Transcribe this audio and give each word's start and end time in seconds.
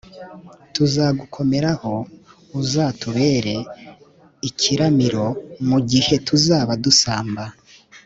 tuzagukomeraho! 0.73 1.93
uzatubere 2.59 3.55
ikiramiro 4.49 5.25
mu 5.67 5.77
gihe 5.91 6.13
tuzaba 6.27 6.71
dusamba 6.85 7.43